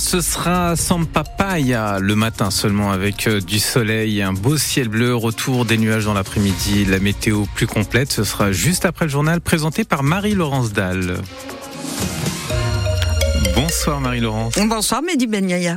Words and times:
ce 0.00 0.22
sera 0.22 0.76
sans 0.76 1.04
papaya 1.04 1.98
le 2.00 2.16
matin 2.16 2.50
seulement 2.50 2.90
avec 2.90 3.26
euh, 3.26 3.40
du 3.40 3.58
soleil, 3.58 4.22
un 4.22 4.32
beau 4.32 4.56
ciel 4.56 4.88
bleu, 4.88 5.14
retour 5.14 5.66
des 5.66 5.76
nuages 5.76 6.06
dans 6.06 6.14
l'après-midi, 6.14 6.86
la 6.86 6.98
météo 6.98 7.44
plus 7.54 7.66
complète. 7.66 8.10
Ce 8.10 8.24
sera 8.24 8.50
juste 8.50 8.86
après 8.86 9.04
le 9.04 9.10
journal 9.10 9.40
présenté 9.40 9.84
par 9.84 10.02
Marie-Laurence 10.02 10.72
Dalle. 10.72 11.18
Bonsoir 13.54 14.00
Marie-Laurence. 14.00 14.54
Bonsoir 14.58 15.02
Mehdi 15.02 15.26
Benyaya. 15.26 15.76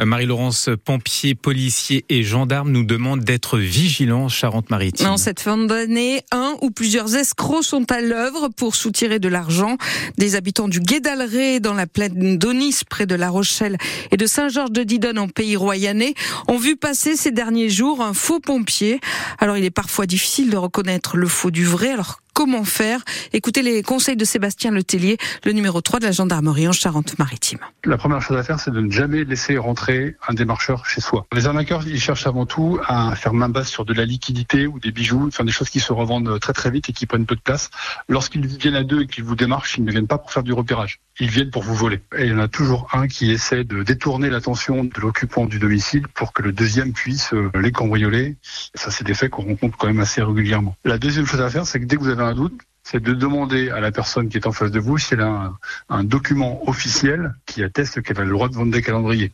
Euh, 0.00 0.06
Marie-Laurence, 0.06 0.70
pompiers, 0.84 1.34
policiers 1.34 2.04
et 2.08 2.22
gendarmes 2.22 2.72
nous 2.72 2.84
demandent 2.84 3.22
d'être 3.22 3.58
vigilants 3.58 4.28
Charente-Maritime. 4.28 5.06
En 5.06 5.16
cette 5.16 5.40
fin 5.40 5.58
d'année, 5.58 6.22
un 6.32 6.54
ou 6.62 6.70
plusieurs 6.70 7.14
escrocs 7.14 7.64
sont 7.64 7.90
à 7.92 8.00
l'œuvre 8.00 8.48
pour 8.48 8.74
soutirer 8.74 9.18
de 9.18 9.28
l'argent. 9.28 9.76
Des 10.18 10.34
habitants 10.34 10.68
du 10.68 10.80
Guédalré, 10.80 11.60
dans 11.60 11.74
la 11.74 11.86
plaine 11.86 12.38
d'Onis, 12.38 12.80
près 12.88 13.06
de 13.06 13.14
La 13.14 13.30
Rochelle, 13.30 13.76
et 14.10 14.16
de 14.16 14.26
Saint-Georges-de-Didonne, 14.26 15.18
en 15.18 15.28
pays 15.28 15.56
royannais, 15.56 16.14
ont 16.48 16.58
vu 16.58 16.76
passer 16.76 17.16
ces 17.16 17.30
derniers 17.30 17.68
jours 17.68 18.00
un 18.00 18.14
faux 18.14 18.40
pompier. 18.40 19.00
Alors, 19.38 19.56
il 19.56 19.64
est 19.64 19.70
parfois 19.70 20.06
difficile 20.06 20.50
de 20.50 20.56
reconnaître 20.56 21.16
le 21.16 21.28
faux 21.28 21.50
du 21.50 21.64
vrai. 21.64 21.92
Comment 22.32 22.64
faire 22.64 23.00
Écoutez 23.32 23.62
les 23.62 23.82
conseils 23.82 24.16
de 24.16 24.24
Sébastien 24.24 24.70
Letellier, 24.70 25.18
le 25.44 25.52
numéro 25.52 25.80
3 25.80 26.00
de 26.00 26.06
la 26.06 26.12
gendarmerie 26.12 26.68
en 26.68 26.72
Charente-Maritime. 26.72 27.58
La 27.84 27.96
première 27.96 28.20
chose 28.20 28.36
à 28.36 28.42
faire, 28.42 28.60
c'est 28.60 28.70
de 28.70 28.80
ne 28.80 28.90
jamais 28.90 29.24
laisser 29.24 29.58
rentrer 29.58 30.16
un 30.28 30.34
démarcheur 30.34 30.86
chez 30.86 31.00
soi. 31.00 31.26
Les 31.32 31.46
arnaqueurs, 31.46 31.86
ils 31.86 32.00
cherchent 32.00 32.26
avant 32.26 32.46
tout 32.46 32.78
à 32.86 33.14
faire 33.16 33.34
main 33.34 33.48
basse 33.48 33.68
sur 33.68 33.84
de 33.84 33.92
la 33.92 34.04
liquidité 34.04 34.66
ou 34.66 34.78
des 34.78 34.92
bijoux, 34.92 35.28
enfin 35.28 35.44
des 35.44 35.52
choses 35.52 35.70
qui 35.70 35.80
se 35.80 35.92
revendent 35.92 36.38
très 36.40 36.52
très 36.52 36.70
vite 36.70 36.88
et 36.88 36.92
qui 36.92 37.06
prennent 37.06 37.26
peu 37.26 37.36
de 37.36 37.40
place. 37.40 37.70
Lorsqu'ils 38.08 38.46
viennent 38.46 38.76
à 38.76 38.84
deux 38.84 39.02
et 39.02 39.06
qu'ils 39.06 39.24
vous 39.24 39.36
démarchent, 39.36 39.76
ils 39.78 39.84
ne 39.84 39.90
viennent 39.90 40.06
pas 40.06 40.18
pour 40.18 40.32
faire 40.32 40.42
du 40.42 40.52
repérage. 40.52 41.00
Ils 41.20 41.28
viennent 41.28 41.50
pour 41.50 41.62
vous 41.62 41.74
voler. 41.74 42.00
Et 42.16 42.24
il 42.24 42.30
y 42.30 42.32
en 42.32 42.38
a 42.38 42.48
toujours 42.48 42.88
un 42.92 43.06
qui 43.06 43.30
essaie 43.30 43.64
de 43.64 43.82
détourner 43.82 44.30
l'attention 44.30 44.84
de 44.84 45.00
l'occupant 45.00 45.44
du 45.44 45.58
domicile 45.58 46.08
pour 46.08 46.32
que 46.32 46.42
le 46.42 46.52
deuxième 46.52 46.92
puisse 46.92 47.34
euh, 47.34 47.50
les 47.60 47.70
cambrioler. 47.70 48.36
Ça, 48.74 48.90
c'est 48.90 49.04
des 49.04 49.14
faits 49.14 49.30
qu'on 49.30 49.42
rencontre 49.42 49.76
quand 49.76 49.88
même 49.88 50.00
assez 50.00 50.22
régulièrement. 50.22 50.74
La 50.84 50.98
deuxième 50.98 51.26
chose 51.26 51.40
à 51.40 51.50
faire, 51.50 51.66
c'est 51.66 51.80
que 51.80 51.84
dès 51.84 51.96
que 51.96 52.00
vous 52.00 52.08
avez 52.08 52.21
un 52.22 52.34
doute, 52.34 52.60
c'est 52.82 53.02
de 53.02 53.12
demander 53.12 53.70
à 53.70 53.80
la 53.80 53.92
personne 53.92 54.28
qui 54.28 54.36
est 54.36 54.46
en 54.46 54.52
face 54.52 54.70
de 54.70 54.80
vous 54.80 54.98
si 54.98 55.14
elle 55.14 55.20
a 55.20 55.28
un, 55.28 55.58
un 55.88 56.04
document 56.04 56.68
officiel 56.68 57.34
qui 57.46 57.62
atteste 57.62 58.02
qu'elle 58.02 58.18
a 58.20 58.24
le 58.24 58.32
droit 58.32 58.48
de 58.48 58.54
vendre 58.54 58.72
des 58.72 58.82
calendriers. 58.82 59.32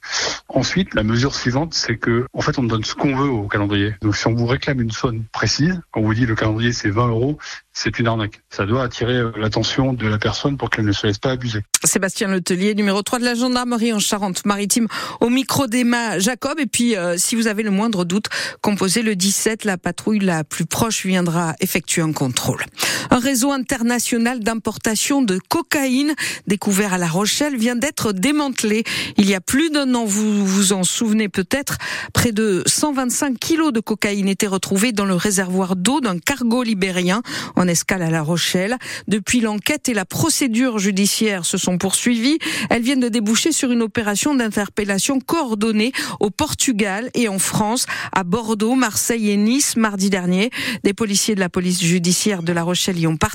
Ensuite, 0.48 0.94
la 0.94 1.02
mesure 1.02 1.34
suivante, 1.34 1.74
c'est 1.74 1.96
que 1.96 2.26
en 2.32 2.40
fait, 2.40 2.58
on 2.58 2.62
donne 2.62 2.84
ce 2.84 2.94
qu'on 2.94 3.14
veut 3.14 3.28
au 3.28 3.48
calendrier. 3.48 3.94
Donc, 4.02 4.16
si 4.16 4.26
on 4.26 4.34
vous 4.34 4.46
réclame 4.46 4.80
une 4.80 4.90
somme 4.90 5.24
précise, 5.32 5.80
on 5.94 6.02
vous 6.02 6.14
dit 6.14 6.26
le 6.26 6.34
calendrier 6.34 6.72
c'est 6.72 6.90
20 6.90 7.08
euros, 7.08 7.38
c'est 7.72 7.98
une 7.98 8.06
arnaque. 8.06 8.40
Ça 8.50 8.66
doit 8.66 8.82
attirer 8.82 9.14
euh, 9.14 9.30
l'attention 9.36 9.92
de 9.92 10.06
la 10.08 10.18
personne 10.18 10.56
pour 10.56 10.68
qu'elle 10.68 10.84
ne 10.84 10.92
se 10.92 11.06
laisse 11.06 11.18
pas 11.18 11.30
abuser. 11.30 11.60
Sébastien 11.84 12.28
Letelier, 12.28 12.74
numéro 12.74 13.02
3 13.02 13.20
de 13.20 13.24
la 13.24 13.34
gendarmerie 13.34 13.92
en 13.92 14.00
Charente-Maritime, 14.00 14.88
au 15.20 15.30
micro 15.30 15.66
d'Emma 15.68 16.18
Jacob. 16.18 16.58
Et 16.58 16.66
puis, 16.66 16.96
euh, 16.96 17.16
si 17.18 17.36
vous 17.36 17.46
avez 17.46 17.62
le 17.62 17.70
moindre 17.70 18.04
doute, 18.04 18.26
composez 18.62 19.02
le 19.02 19.14
17. 19.14 19.64
La 19.64 19.78
patrouille 19.78 20.18
la 20.18 20.42
plus 20.42 20.66
proche 20.66 21.06
viendra 21.06 21.54
effectuer 21.60 22.02
un 22.02 22.12
contrôle. 22.12 22.64
Un 23.10 23.20
réseau 23.20 23.37
international 23.46 24.40
d'importation 24.40 25.22
de 25.22 25.38
cocaïne 25.48 26.14
découvert 26.46 26.94
à 26.94 26.98
La 26.98 27.06
Rochelle 27.06 27.56
vient 27.56 27.76
d'être 27.76 28.12
démantelé. 28.12 28.84
Il 29.16 29.28
y 29.28 29.34
a 29.34 29.40
plus 29.40 29.70
d'un 29.70 29.94
an, 29.94 30.04
vous 30.04 30.44
vous 30.44 30.72
en 30.72 30.84
souvenez 30.84 31.28
peut-être, 31.28 31.78
près 32.12 32.32
de 32.32 32.62
125 32.66 33.38
kilos 33.38 33.72
de 33.72 33.80
cocaïne 33.80 34.28
étaient 34.28 34.46
retrouvés 34.46 34.92
dans 34.92 35.04
le 35.04 35.14
réservoir 35.14 35.76
d'eau 35.76 36.00
d'un 36.00 36.18
cargo 36.18 36.62
libérien 36.62 37.22
en 37.56 37.68
escale 37.68 38.02
à 38.02 38.10
La 38.10 38.22
Rochelle. 38.22 38.76
Depuis 39.06 39.40
l'enquête 39.40 39.88
et 39.88 39.94
la 39.94 40.04
procédure 40.04 40.78
judiciaire 40.78 41.44
se 41.44 41.56
sont 41.56 41.78
poursuivies, 41.78 42.38
elles 42.70 42.82
viennent 42.82 43.00
de 43.00 43.08
déboucher 43.08 43.52
sur 43.52 43.70
une 43.70 43.82
opération 43.82 44.34
d'interpellation 44.34 45.20
coordonnée 45.20 45.92
au 46.20 46.30
Portugal 46.30 47.10
et 47.14 47.28
en 47.28 47.38
France, 47.38 47.86
à 48.12 48.24
Bordeaux, 48.24 48.74
Marseille 48.74 49.30
et 49.30 49.36
Nice 49.36 49.76
mardi 49.76 50.10
dernier. 50.10 50.50
Des 50.84 50.94
policiers 50.94 51.34
de 51.34 51.40
la 51.40 51.48
police 51.48 51.82
judiciaire 51.82 52.42
de 52.42 52.52
La 52.52 52.62
Rochelle 52.62 52.98
y 52.98 53.06
ont 53.06 53.16
participé. 53.16 53.27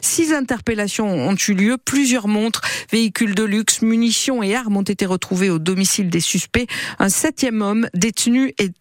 Six 0.00 0.32
interpellations 0.32 1.08
ont 1.28 1.36
eu 1.36 1.54
lieu. 1.54 1.76
Plusieurs 1.82 2.28
montres, 2.28 2.60
véhicules 2.90 3.34
de 3.34 3.44
luxe, 3.44 3.82
munitions 3.82 4.42
et 4.42 4.54
armes 4.54 4.76
ont 4.76 4.82
été 4.82 5.06
retrouvés 5.06 5.50
au 5.50 5.58
domicile 5.58 6.10
des 6.10 6.20
suspects. 6.20 6.66
Un 6.98 7.08
septième 7.08 7.62
homme 7.62 7.88
détenu 7.94 8.54
est, 8.58 8.72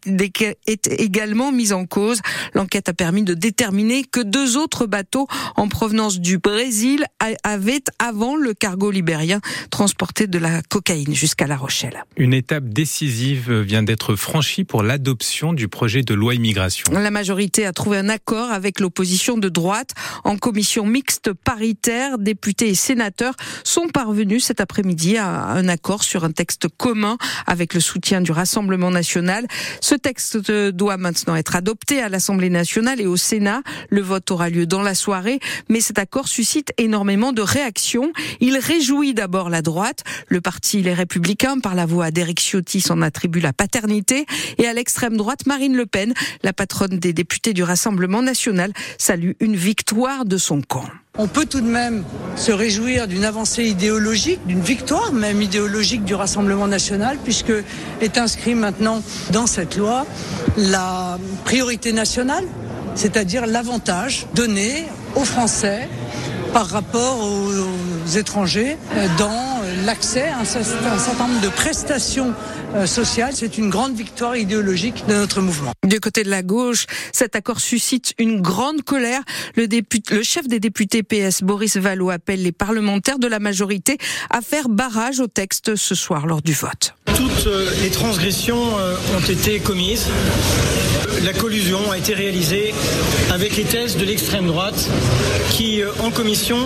est 0.68 0.88
également 0.88 1.52
mis 1.52 1.74
en 1.74 1.86
cause. 1.86 2.22
L'enquête 2.54 2.90
a 2.90 2.94
permis 2.94 3.24
de 3.24 3.34
déterminer 3.34 4.04
que 4.04 4.20
deux 4.20 4.58
autres 4.58 4.86
bateaux 4.86 5.28
en 5.56 5.68
provenance 5.68 6.20
du 6.20 6.38
Brésil 6.38 7.06
avaient, 7.44 7.84
avant 8.00 8.36
le 8.36 8.54
cargo 8.54 8.92
libérien, 8.92 9.40
transporté 9.70 10.28
de 10.28 10.38
la 10.38 10.62
cocaïne 10.62 11.14
jusqu'à 11.14 11.48
La 11.48 11.58
Rochelle. 11.58 12.04
Une 12.18 12.34
étape 12.34 12.66
décisive 12.66 13.52
vient 13.62 13.84
d'être 13.84 14.16
franchie 14.16 14.64
pour 14.64 14.84
l'adoption 14.84 15.54
du 15.54 15.68
projet 15.68 16.02
de 16.02 16.14
loi 16.14 16.36
immigration. 16.36 16.86
La 16.92 17.12
majorité 17.12 17.66
a 17.66 17.74
trouvé 17.74 17.98
un 17.98 18.10
accord 18.10 18.52
avec 18.52 18.80
l'opposition 18.80 19.38
de 19.38 19.50
droite 19.50 19.92
en 20.24 20.38
commission 20.38 20.86
mixte 20.86 21.34
paritaire. 21.34 22.18
Députés 22.18 22.70
et 22.70 22.76
sénateurs 22.76 23.36
sont 23.64 23.88
parvenus 23.88 24.46
cet 24.46 24.62
après-midi 24.62 25.18
à 25.18 25.28
un 25.30 25.68
accord 25.68 26.04
sur 26.04 26.24
un 26.24 26.32
texte 26.32 26.68
commun 26.68 27.18
avec 27.48 27.74
le 27.74 27.80
soutien 27.80 28.22
du 28.22 28.32
Rassemblement 28.32 28.92
national. 28.92 29.48
Ce 29.82 29.96
texte 29.96 30.52
doit 30.72 30.98
maintenant 30.98 31.36
être 31.36 31.56
adopté 31.56 32.02
à 32.02 32.10
l'Assemblée 32.10 32.50
nationale 32.50 33.02
et 33.02 33.06
au 33.06 33.18
Sénat. 33.18 33.62
Le 33.90 34.02
vote 34.02 34.30
aura 34.32 34.50
lieu 34.50 34.66
dans 34.66 34.82
la 34.82 34.96
soirée, 34.96 35.40
mais 35.70 35.82
cet 35.82 36.00
accord 36.00 36.28
suscite 36.28 36.74
énormément 36.78 37.32
de 37.32 37.42
réactions. 37.42 38.12
Il 38.40 38.58
réjouit 38.58 39.14
d'abord 39.14 39.50
la 39.50 39.62
droite. 39.62 40.04
Le 40.28 40.42
parti 40.42 40.82
Les 40.82 40.94
Républicains, 40.94 41.60
par 41.60 41.76
la 41.76 41.86
voix 41.86 42.12
d'Éric 42.12 42.40
Ciotti, 42.40 42.82
s'en 42.82 43.02
attribue 43.02 43.40
la 43.40 43.54
paternité. 43.54 44.26
Et 44.58 44.68
à 44.68 44.74
l'extrême 44.74 45.18
droite, 45.18 45.46
Marine 45.46 45.76
Le 45.76 45.86
Pen, 45.86 46.14
la 46.44 46.54
patronne 46.54 47.00
des 47.00 47.14
députés 47.14 47.54
du 47.54 47.64
Rassemblement 47.64 48.22
national, 48.22 48.72
salue 48.98 49.32
une 49.40 49.56
victoire 49.56 50.09
de 50.26 50.38
son 50.38 50.62
camp. 50.62 50.86
On 51.18 51.28
peut 51.28 51.46
tout 51.46 51.62
de 51.62 51.70
même 51.70 52.04
se 52.36 52.52
réjouir 52.52 53.08
d'une 53.08 53.26
avancée 53.26 53.66
idéologique, 53.66 54.40
d'une 54.46 54.62
victoire 54.62 55.12
même 55.12 55.42
idéologique 55.42 56.04
du 56.04 56.16
Rassemblement 56.16 56.68
national, 56.68 57.18
puisque 57.24 57.54
est 58.02 58.18
inscrit 58.18 58.56
maintenant 58.56 59.02
dans 59.32 59.48
cette 59.48 59.78
loi 59.78 60.06
la 60.58 61.18
priorité 61.46 61.94
nationale 61.94 62.46
c'est-à-dire 62.96 63.48
l'avantage 63.48 64.28
donné 64.36 64.86
aux 65.16 65.24
Français 65.24 65.88
par 66.52 66.68
rapport 66.68 67.20
aux 67.22 68.18
étrangers 68.18 68.78
dans 69.18 69.49
l'accès 69.86 70.28
à 70.28 70.40
un 70.40 70.46
certain 70.46 71.28
nombre 71.28 71.42
de 71.42 71.50
prestations 71.50 72.34
euh, 72.76 72.86
sociales. 72.86 73.34
C'est 73.36 73.58
une 73.58 73.70
grande 73.70 73.96
victoire 73.96 74.36
idéologique 74.36 75.06
de 75.08 75.14
notre 75.14 75.42
mouvement. 75.42 75.72
Du 75.86 76.00
côté 76.00 76.24
de 76.24 76.30
la 76.30 76.44
gauche, 76.44 76.86
cet 77.12 77.36
accord 77.36 77.60
suscite 77.60 78.14
une 78.18 78.42
grande 78.42 78.84
colère. 78.84 79.22
Le, 79.56 79.68
député, 79.68 80.16
le 80.16 80.24
chef 80.24 80.48
des 80.48 80.60
députés 80.60 81.04
PS, 81.04 81.44
Boris 81.44 81.78
Vallaud, 81.78 82.10
appelle 82.10 82.44
les 82.44 82.52
parlementaires 82.52 83.20
de 83.20 83.28
la 83.28 83.40
majorité 83.40 83.98
à 84.30 84.42
faire 84.42 84.70
barrage 84.70 85.20
au 85.20 85.28
texte 85.28 85.76
ce 85.76 85.96
soir 85.96 86.26
lors 86.28 86.42
du 86.42 86.54
vote. 86.54 86.96
Euh, 87.48 87.70
les 87.82 87.90
transgressions 87.90 88.62
ont 89.16 89.30
été 89.32 89.60
commises 89.60 90.08
la 91.26 91.34
collusion 91.34 91.92
a 91.92 91.98
été 91.98 92.14
réalisée 92.14 92.74
avec 93.32 93.58
les 93.58 93.64
thèses 93.64 93.98
de 93.98 94.06
l'extrême 94.06 94.48
droite 94.48 94.90
qui, 95.52 95.82
euh, 95.82 95.92
en 96.00 96.12
commission, 96.12 96.58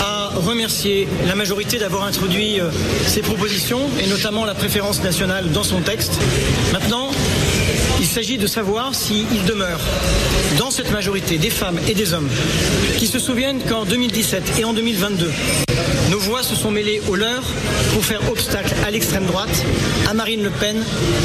a 0.00 0.30
remercié 0.34 1.06
la 1.26 1.34
majorité 1.34 1.78
d'avoir 1.78 2.04
introduit 2.04 2.60
euh, 2.60 2.70
ces 3.06 3.20
propositions 3.20 3.80
et 4.02 4.06
notamment 4.06 4.44
la 4.44 4.54
préférence 4.54 5.02
nationale 5.02 5.50
dans 5.52 5.64
son 5.64 5.80
texte. 5.80 6.14
Maintenant, 6.72 7.10
il 8.00 8.06
s'agit 8.06 8.38
de 8.38 8.46
savoir 8.46 8.94
s'il 8.94 9.44
demeure 9.46 9.80
dans 10.58 10.70
cette 10.70 10.90
majorité 10.90 11.38
des 11.38 11.50
femmes 11.50 11.78
et 11.88 11.94
des 11.94 12.12
hommes 12.14 12.28
qui 12.98 13.06
se 13.06 13.18
souviennent 13.18 13.60
qu'en 13.60 13.84
2017 13.84 14.58
et 14.58 14.64
en 14.64 14.72
2022, 14.72 15.30
nos 16.10 16.18
voix 16.18 16.42
se 16.42 16.54
sont 16.54 16.70
mêlées 16.70 17.00
aux 17.08 17.16
leurs 17.16 17.44
pour 17.92 18.04
faire 18.04 18.20
obstacle 18.30 18.74
à 18.84 18.90
l'extrême 18.90 19.24
droite, 19.26 19.64
à 20.08 20.14
Marine 20.14 20.42
Le 20.42 20.50
Pen 20.50 20.76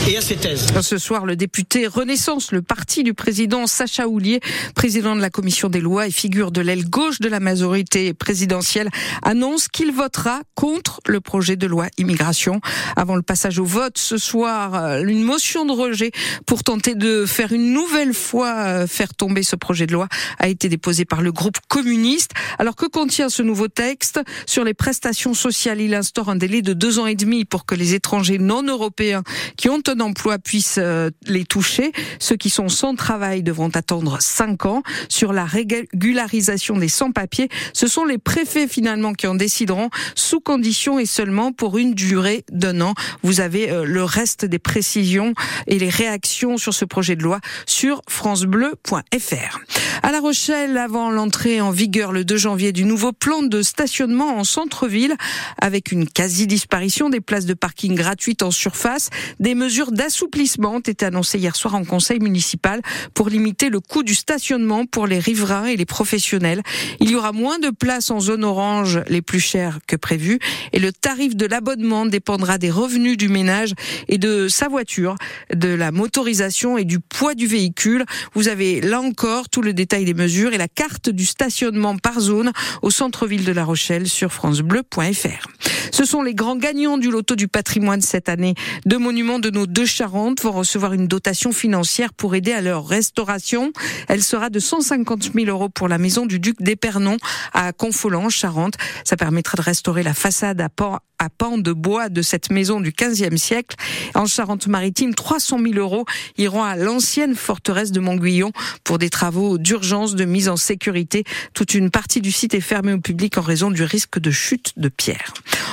et 0.08 0.18
à 0.18 0.22
ses 0.22 0.36
thèses. 0.36 0.68
Ce 0.82 0.98
soir, 0.98 1.26
le 1.26 1.36
député 1.36 1.88
Renaissance, 1.88 2.52
le 2.52 2.62
parti 2.62 3.04
du 3.04 3.14
président 3.14 3.68
Sacha 3.68 4.08
Houlier, 4.08 4.40
président 4.76 5.16
de 5.16 5.22
la 5.22 5.30
commission 5.30 5.70
des 5.70 5.82
lois 5.82 6.08
et 6.08 6.12
figure 6.12 6.52
de 6.52 6.62
l'aile 6.62 6.90
gauche 6.90 7.20
de 7.20 7.28
la 7.28 7.40
majorité 7.40 8.14
présidentielle, 8.14 8.90
annonce 9.24 9.68
qu'il 9.68 9.92
votera 9.92 10.42
contre 10.56 11.00
le 11.08 11.20
projet 11.20 11.56
de 11.56 11.68
loi 11.68 11.88
immigration. 11.98 12.62
Avant 12.96 13.16
le 13.16 13.22
passage 13.22 13.60
au 13.60 13.66
vote 13.66 13.98
ce 13.98 14.18
soir, 14.18 14.76
euh, 14.76 15.04
une 15.04 15.24
motion 15.24 15.66
de 15.66 15.72
rejet 15.72 16.12
pour 16.46 16.64
tenter 16.64 16.96
de 16.96 17.26
faire 17.26 17.52
une 17.52 17.74
nouvelle 17.74 18.14
fois 18.14 18.56
euh, 18.58 18.88
faire 18.88 19.14
tomber 19.14 19.44
ce 19.44 19.56
projet 19.56 19.88
de 19.88 19.94
loi 19.94 20.08
a 20.38 20.48
été 20.48 20.70
déposée 20.70 21.06
par 21.06 21.22
le 21.22 21.32
groupe 21.32 21.58
communiste. 21.68 22.32
Alors 22.58 22.76
que 22.76 22.86
contient 22.86 23.30
ce 23.30 23.42
nouveau 23.42 23.68
texte 23.68 24.20
sur 24.46 24.64
les 24.64 24.69
les 24.70 24.76
prestations 24.76 25.34
sociales. 25.34 25.82
Il 25.82 25.96
instaure 25.96 26.30
un 26.30 26.36
délai 26.36 26.62
de 26.62 26.74
deux 26.74 27.00
ans 27.00 27.08
et 27.08 27.16
demi 27.16 27.44
pour 27.44 27.66
que 27.66 27.74
les 27.74 27.96
étrangers 27.96 28.38
non 28.38 28.62
européens 28.62 29.24
qui 29.58 29.68
ont 29.68 29.82
un 29.88 30.00
emploi 30.00 30.38
puissent 30.38 30.78
euh, 30.78 31.10
les 31.26 31.44
toucher. 31.44 31.92
Ceux 32.20 32.36
qui 32.36 32.52
sont 32.52 32.70
sans 32.70 32.94
travail 32.94 33.42
devront 33.42 33.70
attendre 33.70 34.18
cinq 34.20 34.68
ans. 34.68 34.84
Sur 35.08 35.34
la 35.34 35.46
régularisation 35.46 36.78
des 36.78 36.88
sans-papiers, 36.88 37.50
ce 37.74 37.88
sont 37.88 38.06
les 38.06 38.20
préfets 38.20 38.68
finalement 38.68 39.14
qui 39.14 39.26
en 39.26 39.34
décideront 39.34 39.90
sous 40.14 40.40
condition 40.40 41.00
et 41.00 41.08
seulement 41.08 41.52
pour 41.52 41.80
une 41.80 41.96
durée 41.96 42.46
d'un 42.52 42.80
an. 42.82 42.94
Vous 43.24 43.42
avez 43.42 43.72
euh, 43.72 43.86
le 43.86 44.04
reste 44.04 44.46
des 44.46 44.60
précisions 44.60 45.34
et 45.66 45.80
les 45.80 45.90
réactions 45.90 46.58
sur 46.58 46.76
ce 46.76 46.86
projet 46.86 47.16
de 47.16 47.24
loi 47.24 47.40
sur 47.66 48.04
francebleu.fr. 48.08 49.60
À 50.04 50.12
La 50.12 50.20
Rochelle, 50.20 50.78
avant 50.78 51.10
l'entrée 51.10 51.60
en 51.60 51.72
vigueur 51.72 52.12
le 52.12 52.24
2 52.24 52.38
janvier 52.38 52.72
du 52.72 52.86
nouveau 52.86 53.14
plan 53.14 53.42
de 53.42 53.64
stationnement 53.64 54.38
en 54.38 54.44
centre-ville, 54.60 55.16
avec 55.62 55.94
une 55.94 56.06
quasi-disparition 56.06 57.10
des 57.10 57.22
places 57.22 57.46
de 57.46 57.54
parking 57.54 57.96
gratuites 57.96 58.44
en 58.44 58.52
surface, 58.52 59.10
des 59.40 59.56
mesures 59.56 59.94
d'assouplissement 59.94 60.76
ont 60.76 60.80
été 60.80 61.06
annoncées 61.06 61.40
hier 61.40 61.56
soir 61.56 61.76
en 61.76 61.86
conseil 61.86 62.20
municipal 62.20 62.82
pour 63.14 63.30
limiter 63.30 63.70
le 63.70 63.80
coût 63.80 64.04
du 64.04 64.14
stationnement 64.14 64.86
pour 64.86 65.08
les 65.08 65.20
riverains 65.20 65.68
et 65.68 65.78
les 65.78 65.86
professionnels. 65.86 66.62
Il 67.00 67.10
y 67.10 67.16
aura 67.16 67.32
moins 67.32 67.58
de 67.60 67.70
places 67.70 68.12
en 68.12 68.20
zone 68.20 68.44
orange, 68.44 69.00
les 69.08 69.22
plus 69.22 69.40
chères 69.40 69.80
que 69.88 69.96
prévu, 69.96 70.40
et 70.74 70.80
le 70.80 70.92
tarif 70.92 71.38
de 71.38 71.46
l'abonnement 71.46 72.06
dépendra 72.06 72.58
des 72.58 72.70
revenus 72.70 73.16
du 73.16 73.30
ménage 73.30 73.74
et 74.10 74.18
de 74.18 74.50
sa 74.50 74.68
voiture, 74.68 75.16
de 75.56 75.70
la 75.70 75.94
motorisation 75.94 76.78
et 76.78 76.84
du 76.84 77.00
poids 77.00 77.34
du 77.34 77.48
véhicule. 77.48 78.04
Vous 78.34 78.50
avez 78.50 78.82
là 78.82 79.00
encore 79.00 79.48
tout 79.48 79.62
le 79.62 79.72
détail 79.72 80.04
des 80.04 80.14
mesures 80.14 80.54
et 80.54 80.58
la 80.58 80.68
carte 80.68 81.10
du 81.10 81.26
stationnement 81.26 81.98
par 81.98 82.20
zone 82.20 82.52
au 82.82 82.90
centre-ville 82.90 83.46
de 83.46 83.54
La 83.54 83.64
Rochelle 83.64 84.10
sur 84.10 84.34
francebleu.fr. 84.50 85.48
Ce 85.92 86.06
sont 86.06 86.22
les 86.22 86.34
grands 86.34 86.56
gagnants 86.56 86.98
du 86.98 87.12
loto 87.12 87.36
du 87.36 87.48
patrimoine 87.48 88.02
cette 88.02 88.30
année. 88.30 88.56
Deux 88.86 88.98
monuments 88.98 89.40
de 89.40 89.50
nos 89.50 89.68
deux 89.68 89.86
Charentes 89.86 90.42
vont 90.42 90.52
recevoir 90.52 90.94
une 90.94 91.08
dotation 91.08 91.52
financière 91.52 92.14
pour 92.14 92.36
aider 92.36 92.52
à 92.52 92.62
leur 92.62 92.88
restauration. 92.88 93.72
Elle 94.08 94.24
sera 94.24 94.50
de 94.50 94.60
150 94.60 95.32
000 95.34 95.48
euros 95.48 95.70
pour 95.70 95.88
la 95.88 95.98
maison 95.98 96.26
du 96.26 96.40
duc 96.40 96.56
d'Épernon 96.62 97.18
à 97.54 97.74
Confolant, 97.74 98.30
Charente. 98.30 98.76
Ça 99.04 99.18
permettra 99.18 99.58
de 99.58 99.62
restaurer 99.62 100.04
la 100.04 100.14
façade 100.14 100.62
à 100.62 100.70
port 100.70 101.00
à 101.20 101.30
pan 101.30 101.58
de 101.58 101.74
bois 101.74 102.08
de 102.08 102.22
cette 102.22 102.50
maison 102.50 102.80
du 102.80 102.92
15e 102.92 103.36
siècle. 103.36 103.76
En 104.16 104.26
Charente-Maritime, 104.26 105.14
300 105.14 105.60
000 105.60 105.74
euros 105.76 106.06
iront 106.38 106.64
à 106.64 106.78
l'ancienne 106.78 107.36
forteresse 107.36 107.92
de 107.92 108.00
Montguillon 108.00 108.54
pour 108.86 108.98
des 108.98 109.10
travaux 109.10 109.58
d'urgence 109.58 110.16
de 110.16 110.24
mise 110.24 110.48
en 110.48 110.56
sécurité. 110.56 111.26
Toute 111.54 111.74
une 111.74 111.92
partie 111.92 112.22
du 112.22 112.32
site 112.32 112.54
est 112.54 112.62
fermée 112.62 112.94
au 112.94 113.02
public 113.02 113.38
en 113.38 113.42
raison 113.42 113.70
du 113.70 113.84
risque 113.84 114.18
de 114.18 114.32
de. 114.78 114.90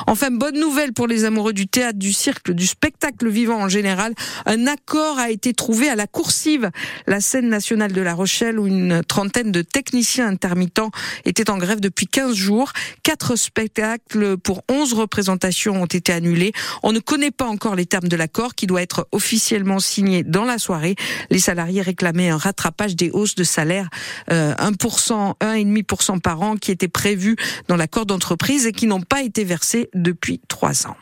Enfin, 0.06 0.30
bonne 0.30 0.58
nouvelle 0.58 0.92
pour 0.92 1.06
les 1.06 1.24
amoureux 1.24 1.52
du 1.52 1.66
théâtre, 1.66 1.98
du 1.98 2.12
cirque, 2.12 2.50
du 2.50 2.66
spectacle 2.66 3.28
vivant 3.28 3.60
en 3.62 3.68
général. 3.68 4.14
Un 4.44 4.66
accord 4.66 5.18
a 5.18 5.30
été 5.30 5.52
trouvé 5.52 5.88
à 5.88 5.96
la 5.96 6.06
Coursive, 6.06 6.70
la 7.06 7.20
scène 7.20 7.48
nationale 7.48 7.92
de 7.92 8.00
La 8.00 8.14
Rochelle, 8.14 8.58
où 8.58 8.66
une 8.66 9.02
trentaine 9.02 9.52
de 9.52 9.62
techniciens 9.62 10.28
intermittents 10.28 10.90
étaient 11.24 11.50
en 11.50 11.58
grève 11.58 11.80
depuis 11.80 12.06
15 12.06 12.34
jours. 12.34 12.72
Quatre 13.02 13.36
spectacles 13.36 14.36
pour 14.36 14.62
11 14.68 14.92
représentants 14.92 15.46
ont 15.72 15.86
été 15.86 16.12
annulées. 16.12 16.52
On 16.82 16.92
ne 16.92 16.98
connaît 16.98 17.30
pas 17.30 17.46
encore 17.46 17.74
les 17.74 17.86
termes 17.86 18.08
de 18.08 18.16
l'accord 18.16 18.54
qui 18.54 18.66
doit 18.66 18.82
être 18.82 19.08
officiellement 19.12 19.78
signé 19.78 20.22
dans 20.22 20.44
la 20.44 20.58
soirée. 20.58 20.96
Les 21.30 21.38
salariés 21.38 21.82
réclamaient 21.82 22.30
un 22.30 22.36
rattrapage 22.36 22.96
des 22.96 23.10
hausses 23.10 23.34
de 23.34 23.44
salaire 23.44 23.88
euh, 24.30 24.54
1%, 24.54 25.34
1,5% 25.40 26.20
par 26.20 26.42
an 26.42 26.56
qui 26.56 26.70
étaient 26.70 26.88
prévues 26.88 27.36
dans 27.68 27.76
l'accord 27.76 28.06
d'entreprise 28.06 28.55
et 28.64 28.72
qui 28.72 28.86
n'ont 28.86 29.02
pas 29.02 29.22
été 29.22 29.44
versées 29.44 29.90
depuis 29.92 30.40
trois 30.48 30.86
ans. 30.86 30.96